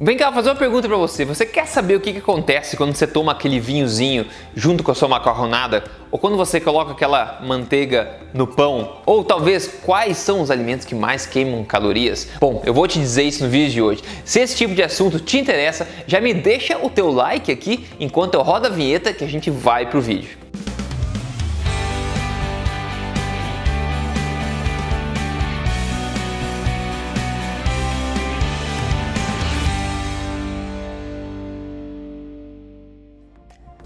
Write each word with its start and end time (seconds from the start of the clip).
Vem 0.00 0.16
cá, 0.16 0.26
vou 0.26 0.34
fazer 0.34 0.50
uma 0.50 0.54
pergunta 0.54 0.86
para 0.86 0.96
você. 0.96 1.24
Você 1.24 1.44
quer 1.44 1.66
saber 1.66 1.96
o 1.96 2.00
que, 2.00 2.12
que 2.12 2.18
acontece 2.18 2.76
quando 2.76 2.94
você 2.94 3.04
toma 3.04 3.32
aquele 3.32 3.58
vinhozinho 3.58 4.26
junto 4.54 4.84
com 4.84 4.92
a 4.92 4.94
sua 4.94 5.08
macarronada? 5.08 5.82
Ou 6.08 6.20
quando 6.20 6.36
você 6.36 6.60
coloca 6.60 6.92
aquela 6.92 7.40
manteiga 7.42 8.08
no 8.32 8.46
pão? 8.46 8.98
Ou 9.04 9.24
talvez 9.24 9.66
quais 9.84 10.16
são 10.18 10.40
os 10.40 10.52
alimentos 10.52 10.86
que 10.86 10.94
mais 10.94 11.26
queimam 11.26 11.64
calorias? 11.64 12.28
Bom, 12.38 12.62
eu 12.64 12.72
vou 12.72 12.86
te 12.86 13.00
dizer 13.00 13.24
isso 13.24 13.42
no 13.42 13.50
vídeo 13.50 13.72
de 13.72 13.82
hoje. 13.82 14.04
Se 14.24 14.38
esse 14.38 14.54
tipo 14.54 14.72
de 14.72 14.84
assunto 14.84 15.18
te 15.18 15.36
interessa, 15.36 15.88
já 16.06 16.20
me 16.20 16.32
deixa 16.32 16.78
o 16.78 16.88
teu 16.88 17.10
like 17.10 17.50
aqui 17.50 17.88
enquanto 17.98 18.34
eu 18.34 18.42
rodo 18.42 18.68
a 18.68 18.70
vinheta 18.70 19.12
que 19.12 19.24
a 19.24 19.28
gente 19.28 19.50
vai 19.50 19.86
pro 19.86 20.00
vídeo. 20.00 20.47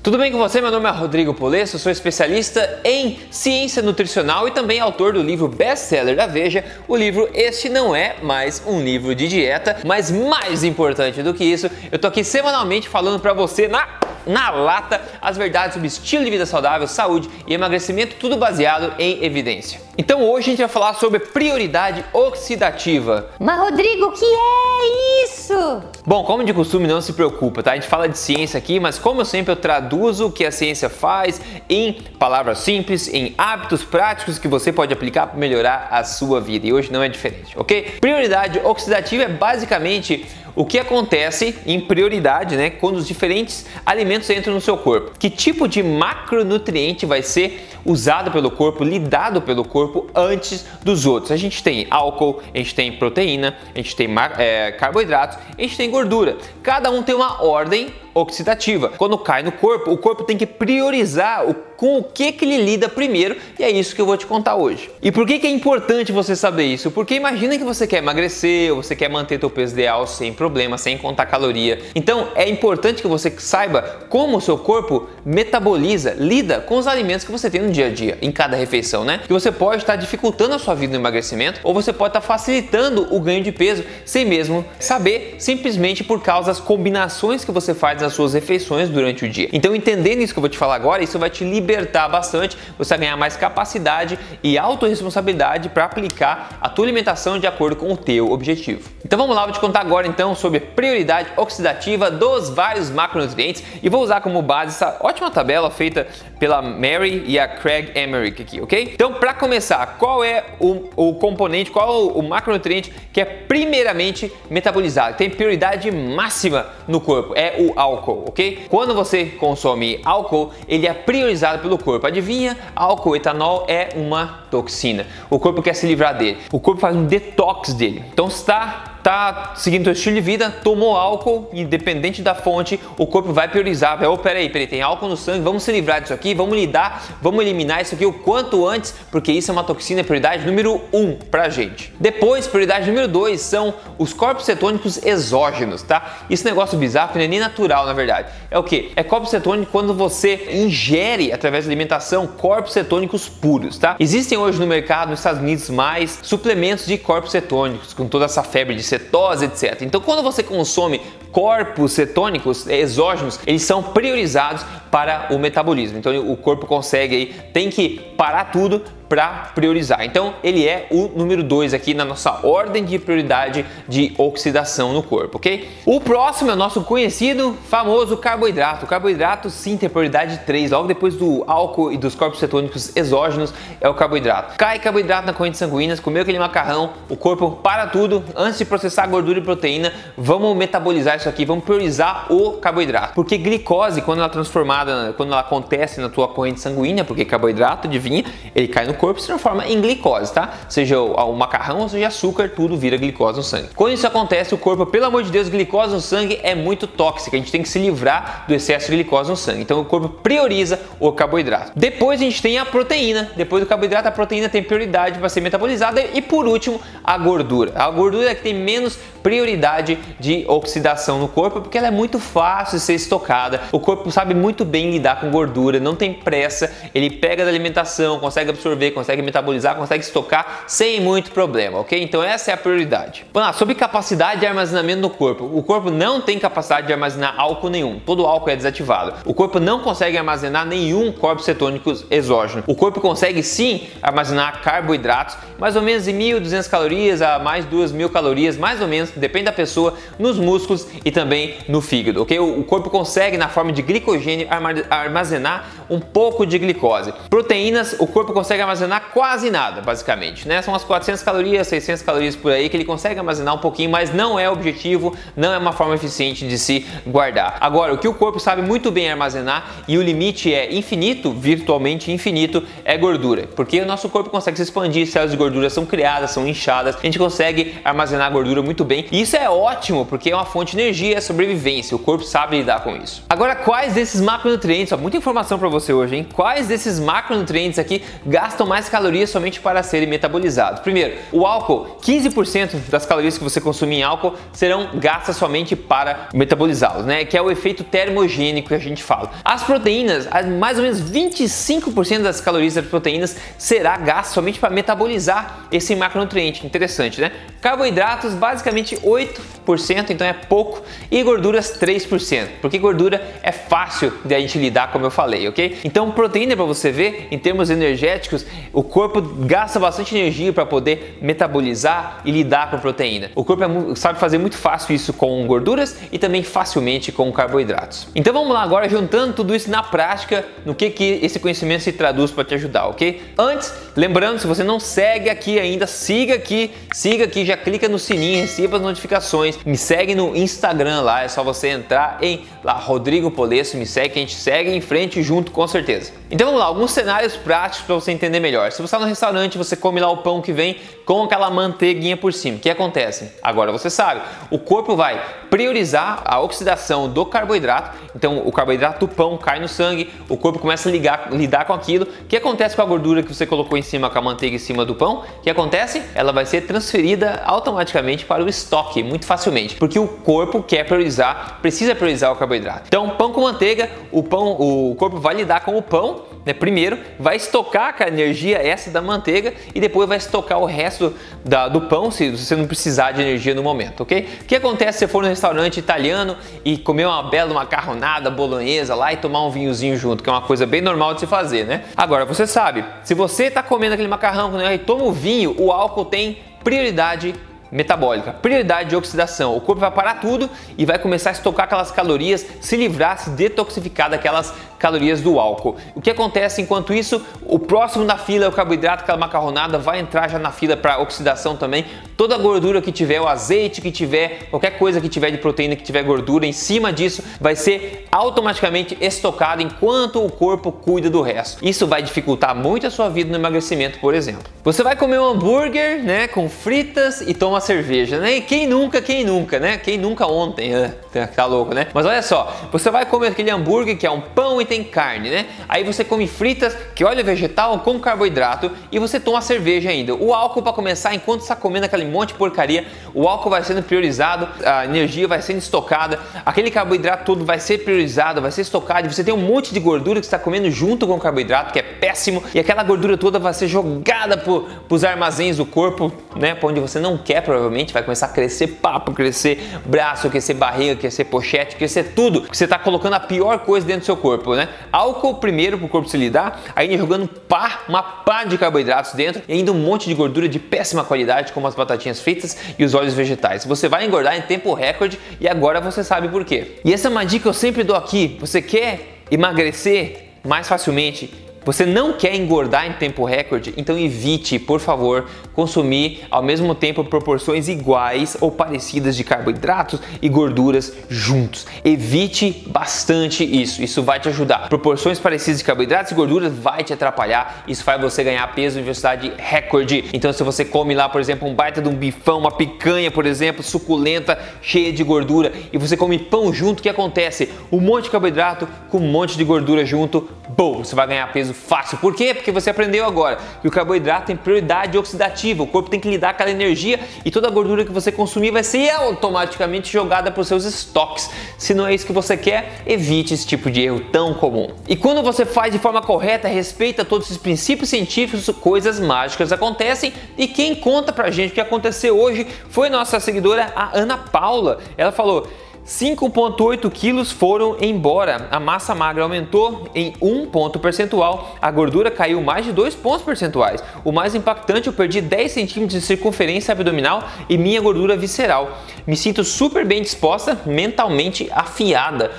Tudo 0.03 0.19
bem 0.19 0.33
com 0.33 0.39
você? 0.39 0.61
Meu 0.61 0.73
nome 0.73 0.89
é 0.89 0.91
Rodrigo 0.91 1.33
Polesso, 1.33 1.79
sou 1.79 1.93
especialista 1.93 2.81
em 2.83 3.21
ciência 3.31 3.81
nutricional 3.81 4.49
e 4.49 4.51
também 4.51 4.81
autor 4.81 5.13
do 5.13 5.23
livro 5.23 5.47
best-seller 5.47 6.17
da 6.17 6.27
Veja, 6.27 6.65
o 6.89 6.97
livro 6.97 7.31
Este 7.33 7.69
Não 7.69 7.95
É 7.95 8.17
Mais 8.21 8.61
Um 8.67 8.83
Livro 8.83 9.15
de 9.15 9.29
Dieta, 9.29 9.77
mas 9.87 10.11
mais 10.11 10.65
importante 10.65 11.23
do 11.23 11.33
que 11.33 11.45
isso, 11.45 11.71
eu 11.93 12.01
tô 12.01 12.09
aqui 12.09 12.25
semanalmente 12.25 12.89
falando 12.89 13.21
para 13.21 13.33
você 13.33 13.69
na 13.69 14.02
na 14.27 14.51
lata 14.51 15.01
as 15.21 15.37
verdades 15.37 15.75
sobre 15.75 15.89
estilo 15.89 16.25
de 16.25 16.31
vida 16.31 16.47
saudável, 16.47 16.87
saúde 16.87 17.29
e 17.47 17.55
emagrecimento, 17.55 18.17
tudo 18.17 18.37
baseado 18.37 18.95
em 18.99 19.25
evidência. 19.25 19.81
Então 19.97 20.23
hoje 20.25 20.49
a 20.49 20.51
gente 20.51 20.59
vai 20.61 20.69
falar 20.69 20.95
sobre 20.95 21.19
prioridade 21.19 22.05
oxidativa. 22.13 23.29
Mas 23.39 23.59
Rodrigo, 23.59 24.07
o 24.07 24.13
que 24.13 24.25
é 24.25 25.25
isso? 25.25 25.83
Bom, 26.07 26.25
como 26.25 26.43
de 26.43 26.53
costume, 26.53 26.87
não 26.87 27.01
se 27.01 27.13
preocupa, 27.13 27.63
tá? 27.63 27.73
A 27.73 27.75
gente 27.75 27.87
fala 27.87 28.09
de 28.09 28.17
ciência 28.17 28.57
aqui, 28.57 28.81
mas 28.81 28.99
como 28.99 29.25
sempre 29.25 29.53
eu 29.53 29.57
traduzo 29.57 30.27
o 30.27 30.33
que 30.33 30.45
a 30.45 30.51
ciência 30.51 30.89
faz 30.89 31.41
em 31.69 31.93
palavras 32.19 32.59
simples, 32.59 33.07
em 33.13 33.35
hábitos 33.37 33.85
práticos 33.85 34.39
que 34.39 34.49
você 34.49 34.73
pode 34.73 34.93
aplicar 34.93 35.27
para 35.27 35.39
melhorar 35.39 35.89
a 35.91 36.03
sua 36.05 36.41
vida. 36.41 36.67
E 36.67 36.73
hoje 36.73 36.91
não 36.91 37.03
é 37.03 37.09
diferente, 37.09 37.53
ok? 37.57 37.99
Prioridade 38.01 38.61
oxidativa 38.65 39.25
é 39.25 39.29
basicamente 39.29 40.27
o 40.55 40.65
que 40.65 40.79
acontece 40.79 41.57
em 41.67 41.81
prioridade, 41.81 42.57
né, 42.57 42.71
quando 42.71 42.97
os 42.97 43.07
diferentes 43.07 43.67
alimentos 43.85 44.29
entram 44.31 44.55
no 44.55 44.61
seu 44.61 44.77
corpo. 44.77 45.13
Que 45.19 45.31
tipo 45.31 45.67
de 45.67 45.83
macronutriente 45.83 47.07
vai 47.07 47.23
ser 47.23 47.69
usado 47.85 48.31
pelo 48.31 48.51
corpo, 48.51 48.85
lidado 48.85 49.43
pelo 49.43 49.65
corpo 49.65 50.07
antes 50.15 50.65
dos 50.83 51.07
outros? 51.07 51.33
A 51.33 51.37
gente 51.37 51.63
tem 51.63 51.87
álcool, 51.91 52.43
a 52.55 52.59
gente 52.59 52.75
tem 52.75 52.93
proteína, 52.93 53.57
a 53.75 53.79
gente 53.79 53.97
tem 53.97 54.09
é, 54.39 54.73
carboidratos, 54.73 55.39
a 55.57 55.61
gente 55.61 55.77
tem 55.77 55.91
gordura. 55.91 56.37
Cada 56.63 56.91
um 56.91 57.03
tem 57.03 57.15
uma 57.15 57.43
ordem 57.43 57.95
oxidativa. 58.15 58.91
Quando 58.91 59.17
cai 59.19 59.43
no 59.43 59.53
corpo, 59.53 59.91
o 59.91 59.97
corpo 59.97 60.25
tem 60.25 60.37
que 60.37 60.47
priorizar 60.47 61.49
o, 61.49 61.55
com 61.83 61.99
o 61.99 62.05
que, 62.05 62.31
que 62.31 62.45
ele 62.45 62.59
lida 62.59 62.89
primeiro 62.89 63.35
e 63.59 63.65
é 63.65 63.69
isso 63.69 63.93
que 63.93 64.01
eu 64.01 64.07
vou 64.07 64.17
te 64.17 64.25
contar 64.25 64.55
hoje. 64.55 64.89
E 65.03 65.11
por 65.11 65.27
que, 65.27 65.41
que 65.41 65.49
é 65.49 65.51
importante 65.51 66.13
você 66.13 66.37
saber 66.37 66.63
isso? 66.63 66.93
Porque 66.93 67.13
imagina 67.13 67.59
que 67.59 67.65
você 67.65 67.89
quer 67.89 67.97
emagrecer 67.97 68.71
ou 68.71 68.81
você 68.81 68.95
quer 68.95 69.11
manter 69.11 69.41
seu 69.41 69.51
peso 69.51 69.73
ideal 69.73 70.07
sem 70.07 70.33
problema, 70.33 70.79
sem 70.79 70.97
contar 70.97 71.27
caloria. 71.27 71.81
Então 71.93 72.29
é 72.37 72.49
importante 72.49 73.03
que 73.03 73.09
você 73.09 73.35
saiba 73.37 73.83
como 74.09 74.37
o 74.37 74.41
seu 74.41 74.57
corpo 74.57 75.09
metaboliza, 75.25 76.15
lida 76.17 76.61
com 76.61 76.77
os 76.77 76.87
alimentos 76.87 77.25
que 77.25 77.33
você 77.33 77.51
tem 77.51 77.61
no 77.61 77.73
dia 77.73 77.87
a 77.87 77.91
dia, 77.91 78.17
em 78.23 78.31
cada 78.31 78.57
refeição, 78.57 79.05
né? 79.05 79.19
Que 79.27 79.33
você 79.33 79.51
pode 79.51 79.83
estar 79.83 79.97
dificultando 79.97 80.55
a 80.55 80.61
sua 80.61 80.77
vida 80.77 80.93
no 80.93 81.01
emagrecimento 81.01 81.59
ou 81.65 81.75
você 81.75 81.93
pode 81.93 82.11
estar 82.11 82.21
facilitando 82.21 83.09
o 83.11 83.19
ganho 83.19 83.43
de 83.43 83.51
peso 83.51 83.83
sem 84.05 84.25
mesmo 84.25 84.65
saber, 84.79 85.35
simplesmente 85.41 86.05
por 86.05 86.23
causa 86.23 86.47
das 86.47 86.61
combinações 86.61 87.45
que 87.45 87.51
você 87.51 87.75
faz 87.75 88.01
nas 88.01 88.13
suas 88.13 88.35
refeições 88.35 88.89
durante 88.89 89.25
o 89.25 89.29
dia. 89.29 89.49
Então, 89.53 89.75
entendendo 89.75 90.21
isso 90.21 90.33
que 90.33 90.39
eu 90.39 90.43
vou 90.43 90.49
te 90.49 90.57
falar 90.57 90.77
agora, 90.77 91.03
isso 91.03 91.19
vai 91.19 91.29
te 91.29 91.43
libertar 91.73 92.09
bastante, 92.09 92.57
você 92.77 92.91
vai 92.91 92.99
ganhar 92.99 93.17
mais 93.17 93.37
capacidade 93.37 94.19
e 94.43 94.59
autorresponsabilidade 94.59 95.69
para 95.69 95.85
aplicar 95.85 96.59
a 96.61 96.69
tua 96.69 96.85
alimentação 96.85 97.39
de 97.39 97.47
acordo 97.47 97.77
com 97.77 97.93
o 97.93 97.97
teu 97.97 98.31
objetivo. 98.31 98.91
Então 99.05 99.19
vamos 99.19 99.35
lá, 99.35 99.45
vou 99.45 99.53
te 99.53 99.61
contar 99.61 99.81
agora 99.81 100.07
então 100.07 100.35
sobre 100.35 100.61
prioridade 100.61 101.31
oxidativa 101.37 102.11
dos 102.11 102.51
vários 102.51 102.91
macronutrientes 102.91 103.63
e 103.83 103.89
vou 103.89 104.03
usar 104.03 104.21
como 104.21 104.43
base 104.43 104.71
essa 104.73 104.99
ótima 105.01 105.31
tabela 105.31 105.71
feita 105.71 106.07
pela 106.39 106.61
Mary 106.61 107.25
e 107.27 107.39
a 107.39 107.49
Craig 107.49 107.93
Emmerich 107.95 108.43
aqui, 108.43 108.61
ok? 108.61 108.91
Então, 108.95 109.15
para 109.15 109.33
começar, 109.33 109.97
qual 109.99 110.23
é 110.23 110.45
o, 110.61 110.91
o 110.97 111.15
componente, 111.15 111.71
qual 111.71 111.89
é 111.89 111.93
o, 111.93 112.19
o 112.19 112.23
macronutriente 112.23 112.93
que 113.13 113.21
é 113.21 113.25
primeiramente 113.25 114.33
metabolizado, 114.51 115.17
tem 115.17 115.31
prioridade 115.31 115.91
máxima 115.91 116.67
no 116.87 117.01
corpo? 117.01 117.33
É 117.35 117.55
o 117.59 117.79
álcool 117.79 118.03
álcool, 118.03 118.25
ok? 118.29 118.67
Quando 118.69 118.95
você 118.95 119.27
consome 119.27 120.01
álcool, 120.05 120.53
ele 120.69 120.87
é 120.87 120.93
priorizado 120.93 121.62
pelo 121.63 121.79
corpo. 121.79 122.07
Adivinha? 122.07 122.59
Álcool, 122.77 123.17
etanol 123.17 123.65
é 123.69 123.91
uma 123.97 124.41
toxina. 124.51 125.07
O 125.31 125.39
corpo 125.39 125.63
quer 125.63 125.75
se 125.75 125.87
livrar 125.87 126.19
dele. 126.19 126.39
O 126.53 126.61
corpo 126.61 126.81
faz 126.81 126.95
um 126.95 127.07
detox 127.07 127.73
dele. 127.73 128.05
Então 128.13 128.29
está 128.29 128.92
tá 129.03 129.53
seguindo 129.57 129.85
seu 129.85 129.93
estilo 129.93 130.15
de 130.15 130.21
vida, 130.21 130.51
tomou 130.63 130.97
álcool, 130.97 131.51
independente 131.53 132.23
da 132.23 132.35
fonte, 132.35 132.79
o 132.97 133.07
corpo 133.07 133.33
vai 133.33 133.49
priorizar, 133.49 133.99
vai, 133.99 134.07
oh, 134.07 134.17
peraí, 134.17 134.49
peraí, 134.49 134.67
tem 134.67 134.83
álcool 134.83 135.09
no 135.09 135.17
sangue, 135.17 135.41
vamos 135.41 135.63
se 135.63 135.73
livrar 135.73 136.01
disso 136.01 136.15
aqui, 136.15 136.35
vamos 136.35 136.55
lidar, 136.55 137.19
vamos 137.21 137.43
eliminar 137.43 137.83
isso 137.83 137.95
aqui 137.95 138.07
o 138.07 138.13
quanto 138.13 138.67
antes, 138.67 138.95
porque 139.11 139.33
isso 139.33 139.51
é 139.51 139.53
uma 139.53 139.65
toxina, 139.65 140.05
prioridade 140.05 140.47
número 140.47 140.81
1 140.93 140.99
um 140.99 141.17
pra 141.17 141.49
gente. 141.49 141.93
Depois, 141.99 142.47
prioridade 142.47 142.87
número 142.87 143.09
2 143.09 143.41
são 143.41 143.75
os 143.99 144.13
corpos 144.13 144.45
cetônicos 144.45 145.05
exógenos, 145.05 145.83
tá? 145.83 146.21
Esse 146.31 146.45
negócio 146.45 146.79
bizarro 146.79 147.13
não 147.15 147.23
é 147.23 147.29
nem 147.29 147.41
natural, 147.41 147.87
na 147.87 147.93
verdade. 147.93 148.29
É 148.51 148.59
o 148.59 148.63
que? 148.63 148.93
É 148.95 149.03
corpo 149.03 149.27
cetônico 149.27 149.73
quando 149.73 149.95
você 149.95 150.49
ingere, 150.53 151.33
através 151.33 151.65
da 151.65 151.71
alimentação, 151.71 152.27
corpos 152.27 152.73
cetônicos 152.73 153.29
puros, 153.29 153.79
tá? 153.79 153.97
Existem 153.99 154.39
hoje 154.39 154.61
no 154.61 154.67
mercado, 154.67 155.11
nos 155.11 155.21
Estados 155.21 155.41
Unidos, 155.41 155.69
mais 155.71 156.19
suplementos 156.23 156.87
de 156.87 156.99
corpos 156.99 157.33
cetônicos, 157.33 157.93
com 157.93 158.07
toda 158.07 158.27
essa 158.27 158.43
febre 158.43 158.77
de 158.77 158.83
cetose, 158.93 159.47
etc. 159.47 159.83
Então, 159.83 160.01
quando 160.01 160.23
você 160.23 160.43
consome 160.43 161.01
corpos 161.31 161.93
cetônicos 161.93 162.67
exógenos, 162.67 163.41
eles 163.47 163.63
são 163.63 163.83
priorizados 163.83 164.65
para 164.91 165.29
o 165.31 165.39
metabolismo. 165.39 165.99
Então, 165.99 166.31
o 166.31 166.37
corpo 166.37 166.67
consegue 166.67 167.15
aí, 167.15 167.27
tem 167.53 167.71
que 167.71 167.99
parar 168.17 168.47
tudo 168.47 168.83
para 169.13 169.51
priorizar. 169.55 170.07
Então, 170.07 170.37
ele 170.43 170.67
é 170.67 170.87
o 170.91 171.09
número 171.15 171.43
2 171.43 171.75
aqui 171.75 171.93
na 171.93 172.03
nossa 172.03 172.47
ordem 172.47 172.83
de 172.83 172.99
prioridade 172.99 173.67
de 173.87 174.15
oxidação 174.17 174.95
no 174.95 175.03
corpo, 175.03 175.37
ok? 175.37 175.69
O 175.85 176.01
próximo 176.01 176.51
é 176.51 176.55
o 176.55 176.57
nosso 176.57 176.81
conhecido, 176.81 177.55
famoso 177.69 178.17
carboidrato. 178.17 178.87
O 178.87 178.89
carboidrato, 178.89 179.51
sim, 179.51 179.77
tem 179.77 179.87
prioridade 179.87 180.41
3, 180.47 180.71
logo 180.71 180.89
depois 180.89 181.15
do 181.15 181.45
álcool 181.47 181.93
e 181.93 181.99
dos 181.99 182.15
corpos 182.15 182.41
cetônicos 182.41 182.97
exógenos, 182.97 183.53
é 183.83 183.87
o 183.87 183.93
carboidrato. 183.93 184.57
Cai 184.57 184.79
carboidrato 184.79 185.27
na 185.27 185.35
corrente 185.35 185.59
sanguínea, 185.59 185.95
comeu 185.99 186.23
aquele 186.23 186.39
macarrão, 186.39 186.93
o 187.07 187.15
corpo 187.15 187.51
para 187.63 187.89
tudo, 187.89 188.25
antes 188.35 188.57
de 188.57 188.65
processar 188.65 189.07
gordura 189.09 189.41
e 189.41 189.43
proteína, 189.43 189.93
vamos 190.17 190.57
metabolizar 190.57 191.19
isso 191.19 191.29
aqui, 191.29 191.45
vamos 191.45 191.65
priorizar 191.65 192.33
o 192.33 192.53
carboidrato. 192.53 193.13
Porque 193.13 193.37
glicose, 193.37 194.01
quando 194.01 194.21
ela 194.21 194.29
é 194.29 194.31
transformada, 194.31 195.13
quando 195.19 195.33
ela 195.33 195.43
acontece 195.43 196.01
na 196.01 196.09
tua 196.09 196.29
corrente 196.29 196.61
sanguínea, 196.61 197.05
porque 197.05 197.27
carboidrato, 197.27 197.87
adivinha, 197.87 198.25
ele 198.55 198.69
cai 198.69 198.87
no 198.87 199.02
corpo 199.03 199.21
se 199.21 199.27
transforma 199.27 199.67
em 199.67 199.81
glicose, 199.81 200.33
tá? 200.33 200.55
Seja 200.69 201.01
o, 201.01 201.33
macarrão 201.33 201.81
ou 201.81 201.89
seja 201.89 202.07
açúcar, 202.07 202.51
tudo 202.51 202.77
vira 202.77 202.97
glicose 202.97 203.37
no 203.37 203.43
sangue. 203.43 203.71
Quando 203.75 203.95
isso 203.95 204.07
acontece, 204.07 204.55
o 204.55 204.59
corpo, 204.59 204.87
pelo 204.87 205.07
amor 205.07 205.25
de 205.25 205.33
Deus, 205.33 205.49
glicose 205.49 205.93
no 205.93 206.01
sangue 206.01 206.39
é 206.41 206.55
muito 206.55 206.87
tóxica. 206.87 207.37
A 207.37 207.41
gente 207.41 207.51
tem 207.51 207.63
que 207.63 207.69
se 207.69 207.81
livrar 207.81 208.45
do 208.47 208.55
excesso 208.55 208.93
de 208.93 208.93
glicose 208.93 209.29
no 209.29 209.37
sangue. 209.37 209.63
Então 209.63 209.81
o 209.81 209.85
corpo 209.85 210.09
prioriza 210.09 210.79
o 211.01 211.11
carboidrato. 211.11 211.73
Depois 211.75 212.21
a 212.21 212.25
gente 212.25 212.41
tem 212.41 212.59
a 212.59 212.65
proteína. 212.65 213.33
Depois 213.35 213.65
do 213.65 213.69
carboidrato, 213.69 214.07
a 214.07 214.13
proteína 214.13 214.49
tem 214.49 214.63
prioridade 214.63 215.19
para 215.19 215.29
ser 215.29 215.41
metabolizada. 215.41 216.01
E 216.01 216.23
por 216.23 216.47
último, 216.47 216.81
a 217.03 217.19
gordura. 217.19 217.73
A 217.75 217.91
gordura 217.91 218.31
é 218.31 218.37
que 218.37 218.43
tem 218.43 218.55
menos 218.55 218.97
prioridade 219.23 219.99
de 220.19 220.45
oxidação 220.49 221.19
no 221.19 221.29
corpo 221.29 221.61
porque 221.61 221.79
ela 221.79 221.89
é 221.89 221.91
muito 221.91 222.19
fácil 222.19 222.79
de 222.79 222.85
ser 222.85 222.95
estocada. 222.95 223.61
O 223.71 223.81
corpo 223.81 224.11
sabe 224.11 224.35
muito 224.35 224.65
bem 224.65 224.91
lidar 224.91 225.21
com 225.21 225.31
gordura, 225.31 225.79
não 225.79 225.95
tem 225.95 226.13
pressa, 226.13 226.73
ele 226.95 227.11
pega 227.11 227.45
da 227.45 227.51
alimentação, 227.51 228.19
consegue 228.19 228.51
absorver, 228.51 228.91
consegue 228.91 229.23
metabolizar, 229.23 229.77
consegue 229.77 230.05
estocar 230.05 230.65
sem 230.67 231.01
muito 231.01 231.31
problema, 231.31 231.79
ok? 231.79 232.03
Então 232.03 232.23
essa 232.23 232.51
é 232.51 232.55
a 232.55 232.57
prioridade. 232.57 233.25
Ah, 233.35 233.53
sobre 233.53 233.75
capacidade 233.75 234.41
de 234.41 234.47
armazenamento 234.47 235.01
no 235.01 235.11
corpo. 235.11 235.45
O 235.45 235.63
corpo 235.63 235.91
não 235.91 236.21
tem 236.21 236.39
capacidade 236.39 236.87
de 236.87 236.93
armazenar 236.93 237.35
álcool 237.39 237.71
nenhum. 237.71 238.01
Todo 238.01 238.27
álcool 238.27 238.51
é 238.51 238.57
desativado. 238.57 239.15
O 239.25 239.35
corpo 239.35 239.61
não 239.61 239.81
consegue 239.81 240.17
armazenar 240.17 240.67
nenhum 240.67 241.13
corpo 241.13 241.43
cetônico 241.43 241.93
exógeno. 242.11 242.65
O 242.67 242.75
corpo 242.75 243.01
consegue 243.01 243.43
sim 243.43 243.89
armazenar 244.03 244.63
carboidratos, 244.63 245.37
mais 245.59 245.77
ou 245.77 245.83
menos 245.83 246.09
em 246.09 246.19
1.200 246.19 246.69
calorias 246.69 247.23
a 247.23 247.39
mais 247.39 247.65
2.000 247.67 248.11
calorias, 248.11 248.57
mais 248.57 248.81
ou 248.81 248.89
menos 248.89 249.12
depende 249.17 249.47
da 249.47 249.53
pessoa, 249.53 249.95
nos 250.19 250.39
músculos 250.39 250.87
e 251.05 251.11
também 251.11 251.57
no 251.69 251.81
fígado, 251.81 252.23
ok? 252.23 252.39
O 252.39 252.65
corpo 252.65 252.91
consegue, 252.91 253.37
na 253.37 253.49
forma 253.49 253.73
de 253.73 253.83
glicogênio, 253.83 254.47
armazenar 254.91 255.71
um 255.89 256.01
pouco 256.01 256.47
de 256.47 256.59
glicose. 256.59 257.13
Proteínas, 257.29 257.97
o 257.99 258.07
corpo 258.07 258.33
consegue 258.33 258.63
armazenar 258.63 259.11
quase 259.13 259.51
nada, 259.51 259.81
basicamente, 259.81 260.47
né? 260.49 260.63
São 260.63 260.75
as 260.75 260.85
400 260.85 261.23
calorias, 261.23 261.67
600 261.67 262.03
calorias 262.03 262.37
por 262.37 262.53
aí 262.53 262.69
que 262.69 262.77
ele 262.77 262.85
consegue 262.85 263.19
armazenar 263.19 263.55
um 263.55 263.59
pouquinho, 263.59 263.91
mas 263.91 264.13
não 264.13 264.39
é 264.39 264.49
objetivo, 264.49 265.15
não 265.37 265.53
é 265.53 265.59
uma 265.59 265.73
forma 265.73 265.95
eficiente 265.95 266.47
de 266.47 266.59
se 266.59 266.87
guardar. 267.07 267.59
Agora, 267.61 267.93
o 267.93 267.99
que 267.99 268.09
o 268.09 268.15
corpo 268.15 268.41
sabe 268.41 268.63
muito 268.63 268.91
bem 268.91 269.11
armazenar 269.11 269.85
e 269.87 269.99
o 269.99 270.03
limite 270.03 270.53
é 270.53 270.73
infinito, 270.75 271.33
virtualmente 271.33 272.11
infinito, 272.11 272.63
é 272.85 272.97
gordura, 272.97 273.49
porque 273.55 273.81
o 273.81 273.87
nosso 273.87 274.09
corpo 274.09 274.31
consegue 274.31 274.57
se 274.57 274.63
expandir, 274.63 275.07
células 275.07 275.33
de 275.33 275.37
gordura 275.37 275.69
são 275.71 275.85
criadas, 275.85 276.31
são 276.31 276.47
inchadas, 276.47 276.97
a 276.97 277.01
gente 277.01 277.19
consegue 277.19 277.75
armazenar 277.85 278.31
gordura 278.31 278.63
muito 278.63 278.85
bem. 278.85 279.02
E 279.11 279.23
isso 279.23 279.37
é 279.37 279.49
ótimo, 279.49 280.07
porque 280.07 280.31
é 280.31 280.35
uma 280.35 280.45
fonte 280.45 280.77
de 280.77 280.83
energia, 280.83 281.17
é 281.17 281.21
sobrevivência, 281.21 281.97
o 281.97 281.99
corpo 281.99 282.25
sabe 282.25 282.59
lidar 282.59 282.85
com 282.85 282.97
isso. 282.97 283.25
Agora, 283.29 283.57
quais 283.57 283.95
desses 283.95 284.21
macronutrientes, 284.21 284.93
ó, 284.93 284.97
muita 284.97 285.17
informação 285.17 285.59
para 285.59 285.69
você 285.69 285.93
hoje, 285.93 286.17
hein? 286.17 286.27
Quais 286.33 286.69
desses 286.69 287.01
macronutrientes 287.01 287.79
aqui 287.79 288.03
gastam 288.27 288.67
mais 288.67 288.89
calorias 288.89 289.31
somente 289.31 289.61
para 289.61 289.83
serem 289.83 290.09
metabolizados? 290.09 290.81
Primeiro, 290.81 291.17
o 291.33 291.47
álcool, 291.47 291.97
15% 292.03 292.91
das 292.91 293.07
calorias 293.07 293.39
que 293.39 293.45
você 293.45 293.61
consumir 293.61 293.97
em 293.97 294.03
álcool 294.03 294.35
serão 294.53 294.91
gastas 294.95 295.37
somente 295.37 295.75
para 295.75 296.29
metabolizá-los, 296.35 297.07
né? 297.07 297.25
Que 297.25 297.37
é 297.37 297.43
o 297.43 297.51
efeito 297.51 297.85
termogênico 297.85 298.69
que 298.69 298.75
a 298.75 298.79
gente 298.79 299.03
fala. 299.03 299.31
As 299.45 299.63
proteínas, 299.63 300.29
mais 300.59 300.77
ou 300.77 300.85
menos 300.85 301.01
25% 301.01 302.23
das 302.23 302.41
calorias 302.41 302.75
das 302.75 302.87
proteínas 302.87 303.37
será 303.57 303.97
gasto 303.97 304.35
somente 304.35 304.59
para 304.59 304.71
metabolizar 304.71 305.67
esse 305.71 305.95
macronutriente. 305.95 306.67
Interessante, 306.67 307.21
né? 307.21 307.33
Carboidratos, 307.61 308.35
basicamente 308.35 308.92
8%, 308.97 310.11
então 310.11 310.27
é 310.27 310.33
pouco, 310.33 310.83
e 311.11 311.23
gorduras 311.23 311.79
3%, 311.79 312.49
porque 312.61 312.79
gordura 312.79 313.23
é 313.43 313.53
fácil 313.53 314.13
de 314.25 314.35
a 314.35 314.41
gente 314.41 314.59
lidar, 314.59 314.91
como 314.93 315.07
eu 315.07 315.11
falei, 315.11 315.49
ok? 315.49 315.79
Então, 315.85 316.11
proteína, 316.11 316.57
para 316.57 316.65
você 316.65 316.91
ver, 316.91 317.29
em 317.31 317.39
termos 317.39 317.71
energéticos, 317.71 318.45
o 318.73 318.83
corpo 318.83 319.21
gasta 319.21 319.79
bastante 319.79 320.17
energia 320.17 320.53
para 320.53 320.67
poder 320.67 321.19
metabolizar 321.21 322.21
e 322.25 322.31
lidar 322.31 322.71
com 322.71 322.79
proteína. 322.79 323.31
O 323.35 323.45
corpo 323.45 323.63
é, 323.65 323.95
sabe 323.95 324.19
fazer 324.19 324.39
muito 324.39 324.57
fácil 324.57 324.95
isso 324.95 325.13
com 325.13 325.47
gorduras 325.47 325.97
e 326.11 326.19
também 326.19 326.43
facilmente 326.43 327.13
com 327.13 327.31
carboidratos. 327.33 328.09
Então, 328.15 328.33
vamos 328.33 328.53
lá 328.53 328.63
agora, 328.63 328.89
juntando 328.89 329.33
tudo 329.33 329.55
isso 329.55 329.71
na 329.71 329.83
prática, 329.83 330.45
no 330.65 330.75
que, 330.75 330.91
que 330.91 331.21
esse 331.23 331.39
conhecimento 331.39 331.83
se 331.83 331.93
traduz 331.93 332.31
para 332.31 332.45
te 332.45 332.55
ajudar, 332.55 332.87
ok? 332.87 333.21
Antes, 333.39 333.73
lembrando, 333.97 334.39
se 334.39 334.47
você 334.47 334.63
não 334.63 334.81
segue 334.81 335.31
aqui 335.31 335.59
ainda, 335.59 335.87
siga 335.87 336.35
aqui, 336.35 336.71
siga 336.93 337.25
aqui, 337.25 337.45
já 337.45 337.57
clica 337.57 337.89
no 337.89 337.99
sininho, 337.99 338.41
receba 338.41 338.79
notificações, 338.83 339.59
me 339.65 339.77
segue 339.77 340.15
no 340.15 340.37
Instagram 340.37 341.01
lá, 341.03 341.23
é 341.23 341.29
só 341.29 341.43
você 341.43 341.69
entrar 341.69 342.19
em 342.21 342.45
lá 342.63 342.75
Rodrigo 342.75 343.31
Polesso, 343.31 343.77
me 343.77 343.87
segue 343.87 344.11
que 344.11 344.19
a 344.19 344.23
gente 344.23 344.35
segue 344.35 344.71
em 344.71 344.81
frente 344.81 345.23
junto 345.23 345.51
com 345.51 345.67
certeza. 345.67 346.13
Então 346.31 346.47
vamos 346.47 346.61
lá, 346.61 346.67
alguns 346.67 346.91
cenários 346.93 347.37
práticos 347.37 347.87
para 347.87 347.95
você 347.95 348.13
entender 348.13 348.41
melhor. 348.41 348.71
Se 348.73 348.79
você 348.79 348.85
está 348.85 348.99
no 348.99 349.07
restaurante, 349.07 349.59
você 349.59 349.77
come 349.77 350.01
lá 350.01 350.11
o 350.11 350.19
pão 350.19 350.41
que 350.41 350.53
vem 350.53 350.77
com 351.05 351.23
aquela 351.25 351.51
manteiguinha 351.51 352.17
por 352.17 352.33
cima. 352.33 352.57
O 352.57 352.61
que 352.61 352.71
acontece? 352.71 353.33
Agora 353.43 353.73
você 353.73 353.91
sabe, 353.91 354.23
o 354.51 354.59
corpo 354.59 354.97
vai 354.97 355.21
priorizar 355.51 356.23
a 356.25 356.41
oxidação 356.41 357.09
do 357.09 357.27
carboidrato. 357.27 357.99
Então 358.15 358.43
o 358.47 358.53
carboidrato 358.53 359.07
do 359.07 359.09
pão 359.13 359.37
cai 359.37 359.61
no 359.61 359.69
sangue, 359.69 360.11
o 360.29 360.37
corpo 360.37 360.59
começa 360.59 360.89
a 360.89 360.93
ligar, 360.93 361.33
lidar 361.33 361.65
com 361.65 361.73
aquilo. 361.73 362.05
O 362.05 362.27
que 362.27 362.37
acontece 362.37 362.77
com 362.77 362.83
a 362.83 362.87
gordura 362.87 363.23
que 363.23 363.35
você 363.35 363.45
colocou 363.45 363.77
em 363.77 363.83
cima, 363.83 364.09
com 364.09 364.19
a 364.19 364.23
manteiga 364.23 364.57
em 364.57 364.59
cima 364.59 364.85
do 364.85 364.95
pão? 364.95 365.25
O 365.39 365.43
que 365.43 365.51
acontece? 365.51 366.03
Ela 366.15 366.33
vai 366.33 366.47
ser 366.47 366.63
transferida 366.63 367.43
automaticamente 367.45 368.25
para 368.25 368.43
o 368.43 368.49
estoque 368.73 369.03
muito 369.03 369.27
facilmente, 369.27 369.77
porque 369.77 369.99
o 369.99 370.09
corpo 370.09 370.63
quer 370.63 370.85
priorizar, 370.85 371.59
precisa 371.61 371.95
priorizar 371.95 372.33
o 372.33 372.37
carboidrato. 372.37 372.85
Então, 372.87 373.11
pão 373.11 373.31
com 373.31 373.43
manteiga, 373.43 373.91
o 374.11 374.23
pão, 374.23 374.53
o 374.59 374.95
corpo 374.95 375.19
vai 375.19 375.35
lidar 375.35 375.61
com 375.61 375.77
o 375.77 375.83
pão, 375.83 376.23
né? 376.47 376.55
Primeiro, 376.55 376.99
vai 377.19 377.37
estocar 377.37 377.95
a 378.01 378.09
energia 378.09 378.57
essa 378.57 378.91
da 378.91 379.03
manteiga 379.03 379.53
e 379.75 379.81
depois 379.81 380.09
vai 380.09 380.17
estocar 380.17 380.59
o 380.59 380.65
resto 380.65 381.15
da, 381.45 381.69
do 381.69 381.83
pão 381.83 382.11
se 382.11 382.31
você 382.31 382.57
não 382.57 382.67
precisar 382.67 383.13
de 383.13 383.21
energia 383.21 383.55
no 383.55 383.63
momento, 383.63 384.05
ok? 384.05 384.27
O 384.41 384.45
que 384.47 384.57
acontece 384.57 384.99
se 384.99 384.99
você 385.01 385.09
for 385.09 385.23
no 385.23 385.29
restaurante 385.29 385.77
italiano 385.77 386.37
e 386.65 386.79
comer 386.79 387.07
uma 387.07 387.23
bela 387.25 387.53
macarronada 387.53 388.31
bolonhesa 388.31 388.95
lá 388.95 389.13
e 389.13 389.19
tomar 389.19 389.45
um 389.45 389.51
vinhozinho 389.51 389.97
junto, 389.99 390.25
que 390.25 390.31
é 390.31 390.33
uma 390.33 390.43
coisa 390.43 390.65
bem 390.65 390.81
normal 390.81 391.13
de 391.13 391.21
se 391.21 391.27
fazer, 391.27 391.67
né? 391.67 391.85
Agora, 391.95 392.25
você 392.25 392.47
sabe, 392.47 392.85
se 393.05 393.13
você 393.13 393.45
está 393.45 393.63
comendo 393.63 393.93
aquele 393.93 394.09
macarrão 394.09 394.51
né, 394.53 394.75
e 394.75 394.79
toma 394.79 395.05
o 395.05 395.13
vinho, 395.13 395.55
o 395.59 395.71
álcool 395.71 396.07
tem 396.07 396.39
prioridade 396.65 397.35
metabólica, 397.73 398.35
prioridade 398.35 398.91
de 398.91 398.97
oxidação. 398.97 399.57
O 399.57 399.61
corpo 399.61 399.81
vai 399.81 399.91
parar 399.91 400.21
tudo 400.21 400.49
e 400.77 400.85
vai 400.85 400.99
começar 400.99 401.31
a 401.31 401.33
estocar 401.33 401.65
aquelas 401.65 401.91
calorias, 401.91 402.47
se 402.61 402.77
livrar, 402.77 403.19
se 403.19 403.31
detoxificar 403.31 404.11
daquelas 404.11 404.53
calorias 404.83 405.21
do 405.21 405.39
álcool. 405.39 405.77
O 405.95 406.01
que 406.01 406.11
acontece 406.11 406.61
enquanto 406.61 406.93
isso? 406.93 407.25
O 407.47 407.57
próximo 407.57 408.05
na 408.05 408.19
fila 408.19 408.47
é 408.47 408.49
o 408.49 408.53
carboidrato, 408.53 409.05
aquela 409.05 409.17
macarronada, 409.17 409.79
vai 409.79 410.01
entrar 410.01 410.29
já 410.29 410.41
na 410.41 410.51
fila 410.51 410.77
para 410.77 410.99
oxidação 410.99 411.57
também. 411.57 411.87
Toda 412.17 412.35
a 412.35 412.39
gordura 412.39 412.83
que 412.83 412.91
tiver, 412.91 413.21
o 413.21 413.29
azeite 413.29 413.81
que 413.81 413.93
tiver, 413.93 414.49
qualquer 414.51 414.79
coisa 414.79 415.01
que 415.01 415.09
tiver 415.09 415.31
de 415.31 415.39
proteína 415.39 415.77
que 415.77 415.85
tiver 415.85 416.03
gordura 416.03 416.45
em 416.45 416.53
cima 416.53 416.93
disso, 416.93 417.23
vai 417.41 417.55
ser 417.55 418.07
automaticamente 418.11 418.99
estocado 419.01 419.63
enquanto 419.63 420.25
o 420.25 420.31
corpo 420.31 420.73
cuida 420.73 421.09
do 421.09 421.23
resto. 421.23 421.65
Isso 421.65 421.87
vai 421.87 422.03
dificultar 422.03 422.53
muito 422.53 422.85
a 422.85 422.91
sua 422.91 423.09
vida 423.09 423.31
no 423.31 423.37
emagrecimento, 423.37 424.01
por 424.01 424.15
exemplo. 424.15 424.43
Você 424.65 424.83
vai 424.83 424.97
comer 424.97 425.21
um 425.21 425.29
hambúrguer, 425.29 426.03
né, 426.03 426.27
com 426.27 426.49
fritas 426.49 427.21
e 427.21 427.35
toma 427.35 427.61
cerveja, 427.61 428.19
né? 428.19 428.37
E 428.37 428.41
quem 428.41 428.67
nunca, 428.67 429.01
quem 429.01 429.25
nunca, 429.25 429.61
né? 429.61 429.79
Quem 429.79 429.97
nunca 429.97 430.27
ontem, 430.27 430.71
né? 430.71 430.95
Tá 431.37 431.47
louco, 431.47 431.73
né? 431.73 431.87
Mas 431.95 432.05
olha 432.05 432.23
só, 432.23 432.53
você 432.73 432.91
vai 432.91 433.07
comer 433.07 433.29
aquele 433.29 433.51
hambúrguer 433.51 433.97
que 433.97 434.07
é 434.07 434.11
um 434.11 434.21
pão 434.21 434.61
e 434.61 434.65
tem 434.73 434.83
carne, 434.83 435.29
né? 435.29 435.47
Aí 435.69 435.85
você 435.85 436.03
come 436.03 436.27
fritas, 436.27 436.75
que 436.95 437.05
óleo 437.05 437.23
vegetal 437.23 437.79
com 437.81 438.01
carboidrato 438.01 438.71
e 438.91 438.99
você 438.99 439.21
toma 439.21 439.43
cerveja 439.43 439.91
ainda. 439.91 440.15
O 440.15 440.33
álcool 440.33 440.63
para 440.63 440.73
começar, 440.73 441.15
enquanto 441.15 441.43
está 441.43 441.55
comendo 441.55 441.85
aquele 441.85 442.07
monte 442.07 442.29
de 442.29 442.35
porcaria, 442.37 442.87
o 443.13 443.29
álcool 443.29 443.51
vai 443.51 443.63
sendo 443.63 443.83
priorizado, 443.83 444.49
a 444.65 444.87
energia 444.87 445.29
vai 445.29 445.43
sendo 445.43 445.59
estocada, 445.59 446.19
aquele 446.47 446.71
carboidrato 446.71 447.25
todo 447.27 447.45
vai 447.45 447.59
ser 447.59 447.85
priorizado, 447.85 448.41
vai 448.41 448.51
ser 448.51 448.63
estocado. 448.63 449.07
E 449.07 449.13
você 449.13 449.23
tem 449.23 449.35
um 449.35 449.37
monte 449.37 449.75
de 449.75 449.81
gordura 449.81 450.21
que 450.21 450.27
está 450.27 450.39
comendo 450.39 450.71
junto 450.71 451.07
com 451.07 451.17
o 451.17 451.21
carboidrato, 451.21 451.71
que 451.71 451.79
é 451.79 451.83
péssimo, 451.83 452.43
e 452.55 452.59
aquela 452.59 452.83
gordura 452.83 453.19
toda 453.19 453.39
vai 453.39 453.53
ser 453.53 453.69
jogada 453.69 454.39
para 454.39 454.63
os 454.89 455.05
armazéns 455.05 455.59
do 455.59 455.67
corpo, 455.67 456.11
né? 456.35 456.55
Para 456.55 456.71
onde 456.71 456.81
você 456.81 456.99
não 456.99 457.19
quer, 457.19 457.43
provavelmente 457.43 457.93
vai 457.93 458.03
começar 458.03 458.27
a 458.27 458.31
crescer 458.31 458.69
papo, 458.69 459.13
crescer 459.13 459.63
braço, 459.85 460.31
crescer 460.31 460.55
barriga, 460.55 460.97
crescer 460.97 461.25
pochete, 461.25 461.77
crescer 461.77 462.15
tudo. 462.15 462.47
Você 462.51 462.65
está 462.65 462.79
colocando 462.79 463.15
a 463.15 463.21
pior 463.21 463.59
coisa 463.59 463.87
dentro 463.87 464.01
do 464.01 464.07
seu 464.07 464.17
corpo, 464.17 464.55
né? 464.55 464.62
Álcool 464.91 465.35
primeiro 465.35 465.79
para 465.79 465.87
o 465.87 465.89
corpo 465.89 466.09
se 466.09 466.17
lidar, 466.17 466.63
aí 466.75 466.97
jogando 466.97 467.27
pá, 467.27 467.83
uma 467.89 468.03
pá 468.03 468.45
de 468.45 468.59
carboidratos 468.59 469.13
dentro 469.13 469.43
e 469.49 469.53
ainda 469.53 469.73
um 469.73 469.79
monte 469.79 470.09
de 470.09 470.15
gordura 470.15 470.49
de 470.49 470.59
péssima 470.59 471.05
qualidade, 471.05 471.53
como 471.53 471.67
as 471.67 471.75
batatinhas 471.75 472.21
fritas 472.21 472.57
e 472.79 472.85
os 472.85 472.95
óleos 472.95 473.15
vegetais. 473.15 473.65
Você 473.65 473.89
vai 473.89 474.07
engordar 474.07 474.37
em 474.37 474.43
tempo 474.43 474.75
recorde 474.75 475.19
e 475.41 475.49
agora 475.49 475.81
você 475.81 476.03
sabe 476.03 476.29
por 476.29 476.45
quê. 476.45 476.81
E 476.85 476.93
essa 476.93 477.09
é 477.09 477.11
uma 477.11 477.25
dica 477.25 477.43
que 477.43 477.49
eu 477.49 477.55
sempre 477.55 477.83
dou 477.83 477.97
aqui. 477.97 478.37
Você 478.41 478.63
quer 478.63 479.23
emagrecer 479.31 480.29
mais 480.45 480.69
facilmente? 480.69 481.52
Você 481.65 481.87
não 481.87 482.13
quer 482.13 482.35
engordar 482.35 482.87
em 482.87 482.95
tempo 482.95 483.25
recorde? 483.25 483.73
Então 483.77 483.97
evite, 483.97 484.59
por 484.59 484.81
favor, 484.81 485.27
consumir 485.55 486.25
ao 486.31 486.43
mesmo 486.43 486.75
tempo 486.75 487.05
proporções 487.05 487.69
iguais 487.69 488.37
ou 488.41 488.51
parecidas 488.51 489.15
de 489.15 489.23
carboidratos 489.23 490.01
e 490.21 490.29
gorduras 490.29 490.93
juntos. 491.09 491.67
Evite 491.85 492.65
bastante 492.67 493.45
isso. 493.45 493.83
Isso 493.83 494.03
vai 494.03 494.19
te 494.19 494.29
ajudar. 494.29 494.69
Proporções 494.69 495.21
parecidas 495.21 495.59
de 495.59 495.65
carboidratos 495.65 496.11
e 496.11 496.15
gorduras 496.15 496.53
vai 496.53 496.83
te 496.83 496.93
atrapalhar. 496.93 497.65
Isso 497.69 497.85
faz 497.85 498.01
você 498.01 498.25
ganhar 498.25 498.47
peso 498.55 498.81
em 498.81 498.83
velocidade 498.83 499.33
recorde. 499.37 500.05
Então 500.13 500.33
se 500.33 500.43
você 500.43 500.65
come 500.65 500.95
lá, 500.95 501.09
por 501.09 501.21
exemplo, 501.21 501.49
um 501.49 501.55
baita 501.55 501.81
de 501.81 501.89
um 501.89 501.95
bifão, 501.95 502.39
uma 502.39 502.51
picanha, 502.51 503.11
por 503.11 503.25
exemplo, 503.25 503.63
suculenta, 503.63 504.39
cheia 504.61 504.93
de 504.93 505.05
gordura, 505.05 505.53
e 505.73 505.79
você 505.79 505.97
come 505.97 506.19
pão 506.19 506.53
junto, 506.53 506.81
o 506.81 506.83
que 506.83 506.89
acontece? 506.89 507.51
Um 507.71 507.81
monte 507.81 508.05
de 508.05 508.11
carboidrato 508.11 508.67
com 508.91 508.99
um 508.99 509.11
monte 509.11 509.37
de 509.37 509.45
gordura 509.45 509.85
junto, 509.85 510.29
bom, 510.57 510.83
você 510.83 510.95
vai 510.95 511.07
ganhar 511.07 511.33
peso 511.33 511.52
fácil. 511.53 511.99
Por 511.99 512.15
quê? 512.15 512.35
Porque 512.35 512.51
você 512.51 512.71
aprendeu 512.71 513.05
agora 513.05 513.39
que 513.61 513.69
o 513.69 513.71
carboidrato 513.71 514.27
tem 514.27 514.37
prioridade 514.37 514.97
oxidativa, 514.99 515.63
o 515.63 515.67
corpo 515.67 515.91
tem 515.91 516.01
que 516.01 516.09
lidar 516.09 516.29
com 516.29 516.35
aquela 516.35 516.51
energia 516.51 517.01
e 517.25 517.31
toda 517.31 517.49
a 517.49 517.51
gordura 517.51 517.85
que 517.85 517.93
você 517.93 518.11
consumir 518.11 518.51
vai 518.51 518.63
ser 518.63 518.91
automaticamente 518.91 519.93
jogada 519.93 520.31
para 520.31 520.41
os 520.41 520.49
seus 520.49 520.65
estoques. 520.65 521.31
Se 521.59 521.75
não 521.75 521.87
é 521.87 521.95
isso 521.95 522.07
que 522.07 522.13
você 522.13 522.37
quer, 522.37 522.83
evite 522.87 523.35
esse 523.35 523.47
tipo 523.47 523.71
de 523.71 523.83
erro 523.83 524.01
tão 524.13 524.35
comum. 524.35 524.71
E 524.89 524.97
quando 524.97 525.23
você 525.23 525.45
faz 525.45 525.73
de 525.73 525.79
forma 525.79 526.03
correta, 526.03 526.49
respeita 526.49 527.05
todos 527.05 527.27
esses 527.27 527.39
princípios 527.39 527.89
científicos, 527.89 528.47
coisas 528.61 528.99
mágicas 528.99 529.53
acontecem. 529.53 530.13
E 530.37 530.47
quem 530.49 530.75
conta 530.75 531.13
pra 531.13 531.31
gente 531.31 531.51
o 531.51 531.55
que 531.55 531.61
aconteceu 531.61 532.19
hoje 532.19 532.47
foi 532.69 532.89
nossa 532.89 533.21
seguidora, 533.21 533.73
a 533.75 533.99
Ana 533.99 534.19
Paula. 534.19 534.79
Ela 534.97 535.13
falou: 535.13 535.49
5,8 535.87 536.89
quilos 536.93 537.33
foram 537.33 537.77
embora. 537.81 538.47
A 538.53 538.61
massa 538.61 538.95
magra 538.95 539.25
aumentou 539.25 539.89
em 539.95 540.13
1 540.23 540.47
ponto 540.47 540.79
percentual, 540.79 541.57
a 541.61 541.71
gordura 541.71 542.11
caiu 542.11 542.41
mais 542.41 542.65
de 542.65 542.73
2 542.73 542.95
pontos 542.95 543.23
percentuais. 543.23 543.83
O 544.05 544.13
mais 544.13 544.35
impactante, 544.35 544.87
eu 544.87 544.93
perdi 544.93 545.21
10 545.21 545.51
centímetros 545.51 546.01
de 546.01 546.07
circunferência 546.07 546.71
abdominal 546.71 547.25
e 547.49 547.59
minha 547.59 547.81
gordura 547.81 548.17
visceral. 548.17 548.79
Me 549.07 549.17
sinto 549.17 549.43
super 549.43 549.85
bem 549.85 550.03
disposta, 550.03 550.61
mentalmente 550.65 551.49
afiada. 551.51 552.31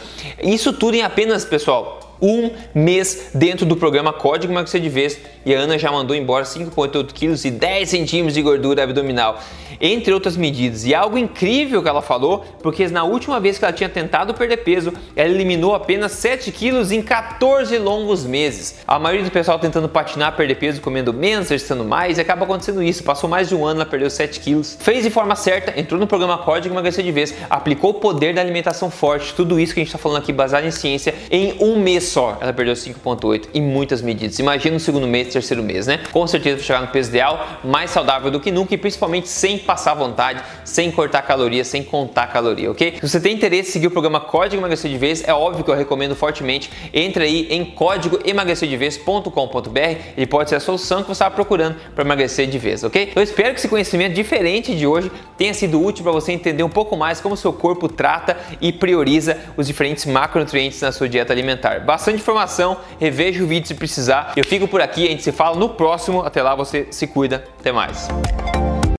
Isso 0.42 0.72
tudo 0.72 0.96
em 0.96 1.02
apenas, 1.02 1.44
pessoal, 1.44 2.00
um 2.22 2.52
mês 2.74 3.32
dentro 3.36 3.66
do 3.66 3.76
programa 3.76 4.14
Código 4.14 4.54
Emagrecer 4.54 4.80
de 4.80 4.88
Vez 4.88 5.20
e 5.46 5.54
a 5.54 5.60
Ana 5.60 5.78
já 5.78 5.92
mandou 5.92 6.16
embora 6.16 6.46
5,8 6.46 7.12
quilos 7.12 7.44
e 7.44 7.52
10 7.52 7.90
centímetros 7.90 8.34
de 8.34 8.42
gordura 8.42 8.84
abdominal, 8.84 9.38
entre 9.84 10.14
outras 10.14 10.38
medidas. 10.38 10.86
E 10.86 10.96
algo 10.96 11.18
incrível 11.18 11.84
que 11.84 11.90
ela 11.90 12.02
falou, 12.02 12.46
porque 12.64 12.88
na 12.88 13.04
última 13.04 13.40
vez 13.40 13.60
que 13.60 13.66
ela 13.66 13.74
tinha 13.74 13.90
tentado 13.90 14.34
perder 14.34 14.58
peso, 14.58 14.94
ela 15.14 15.30
eliminou 15.30 15.76
apenas 15.76 16.14
7 16.14 16.52
quilos 16.54 16.92
em 16.92 17.02
14 17.02 17.78
longos 17.78 18.26
meses. 18.26 18.80
A 18.88 18.98
maioria 18.98 19.26
do 19.26 19.32
pessoal 19.32 19.60
tentando 19.60 19.90
patinar, 19.90 20.36
perder 20.38 20.56
peso, 20.56 20.80
comendo 20.80 21.14
menos, 21.14 21.48
exercitando 21.48 21.84
mais, 21.84 22.18
e 22.18 22.22
acaba 22.22 22.46
acontecendo 22.46 22.82
isso. 22.82 23.04
Passou 23.04 23.30
mais 23.30 23.50
de 23.50 23.56
um 23.56 23.66
ano, 23.66 23.82
ela 23.82 23.90
perdeu 23.90 24.10
7 24.10 24.40
quilos. 24.40 24.78
Fez 24.80 25.04
de 25.04 25.10
forma 25.10 25.36
certa, 25.36 25.78
entrou 25.78 26.00
no 26.00 26.08
programa 26.08 26.38
Código 26.38 26.74
Emagrecer 26.74 27.04
de 27.04 27.12
Vez, 27.12 27.36
aplicou 27.50 27.92
o 27.92 27.94
poder 27.96 28.34
da 28.34 28.40
alimentação 28.40 28.90
forte, 28.90 29.34
tudo 29.34 29.60
isso 29.60 29.74
que 29.74 29.82
a 29.82 29.84
gente 29.84 29.90
está 29.90 30.00
falando 30.00 30.20
aqui 30.20 30.32
baseado 30.32 30.66
em 30.66 30.72
ciência, 30.72 31.14
em 31.30 31.58
um 31.60 31.78
mês 31.78 32.06
só 32.06 32.38
ela 32.40 32.54
perdeu 32.54 32.74
5,8 32.74 33.50
em 33.54 33.62
muitas 33.62 34.02
medidas. 34.02 34.40
Imagina 34.40 34.76
no 34.76 34.80
segundo 34.80 35.08
mês, 35.08 35.34
terceiro 35.34 35.62
mês, 35.62 35.88
né? 35.88 36.00
Com 36.12 36.26
certeza 36.26 36.58
vai 36.58 36.66
chegar 36.66 36.82
no 36.82 36.88
peso 36.88 37.10
ideal, 37.10 37.60
mais 37.64 37.92
saudável 37.92 38.32
do 38.32 38.40
que 38.40 38.52
nunca 38.52 38.74
e 38.74 38.78
principalmente 38.78 39.28
sem 39.28 39.58
passar 39.74 39.96
vontade, 39.96 40.44
sem 40.64 40.92
cortar 40.92 41.24
calorias, 41.24 41.66
sem 41.68 41.84
contar 41.84 42.28
caloria, 42.28 42.70
ok? 42.70 42.98
Se 43.02 43.10
você 43.10 43.20
tem 43.20 43.34
interesse 43.34 43.70
em 43.70 43.72
seguir 43.74 43.88
o 43.88 43.92
programa 43.92 44.20
Código 44.20 44.62
Emagrecer 44.62 44.92
de 44.92 44.98
Vez, 44.98 45.28
é 45.28 45.34
óbvio 45.34 45.64
que 45.64 45.72
eu 45.72 45.76
recomendo 45.76 46.16
fortemente. 46.16 46.70
Entre 46.94 47.24
aí 47.24 47.48
em 47.50 47.66
códigoemagrecerdevez.com.br, 47.66 49.80
ele 50.16 50.28
pode 50.28 50.50
ser 50.50 50.58
a 50.58 50.60
solução 50.60 51.02
que 51.02 51.08
você 51.08 51.14
estava 51.14 51.34
procurando 51.34 51.78
para 51.96 52.04
emagrecer 52.04 52.46
de 52.46 52.60
vez, 52.60 52.84
ok? 52.84 53.14
Eu 53.16 53.24
espero 53.24 53.50
que 53.50 53.56
esse 53.60 53.68
conhecimento 53.68 54.14
diferente 54.14 54.76
de 54.76 54.86
hoje 54.86 55.12
tenha 55.38 55.56
sido 55.56 55.84
útil 55.84 56.04
para 56.04 56.12
você 56.12 56.32
entender 56.32 56.62
um 56.62 56.70
pouco 56.70 56.96
mais 56.96 57.20
como 57.20 57.36
seu 57.36 57.52
corpo 57.52 57.90
trata 57.90 58.38
e 58.62 58.72
prioriza 58.72 59.40
os 59.58 59.66
diferentes 59.66 60.06
macronutrientes 60.06 60.80
na 60.82 60.92
sua 60.92 61.10
dieta 61.10 61.34
alimentar. 61.34 61.80
Bastante 61.80 62.18
informação. 62.18 62.78
Reveja 63.00 63.44
o 63.44 63.48
vídeo 63.48 63.68
se 63.68 63.74
precisar. 63.74 64.34
Eu 64.38 64.46
fico 64.46 64.68
por 64.68 64.82
aqui, 64.82 65.08
a 65.08 65.10
gente 65.10 65.24
se 65.24 65.32
fala 65.32 65.58
no 65.58 65.70
próximo. 65.70 66.22
Até 66.22 66.44
lá, 66.44 66.54
você 66.54 66.86
se 66.92 67.08
cuida. 67.08 67.44
Até 67.60 67.72
mais. 67.72 68.08